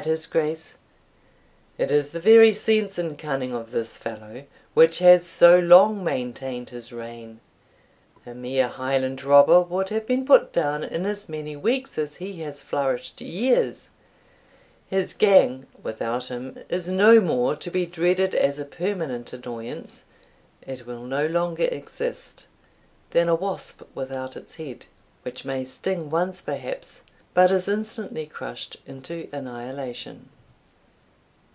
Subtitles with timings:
[0.00, 0.06] "Pooh!
[0.06, 0.78] pooh!" replied his Grace,
[1.76, 6.70] "it is the very sense and cunning of this fellow which has so long maintained
[6.70, 7.38] his reign
[8.24, 12.40] a mere Highland robber would have been put down in as many weeks as he
[12.40, 13.90] has flourished years.
[14.88, 20.06] His gang, without him, is no more to be dreaded as a permanent annoyance
[20.66, 22.46] it will no longer exist
[23.10, 24.86] than a wasp without its head,
[25.24, 30.28] which may sting once perhaps, but is instantly crushed into annihilation."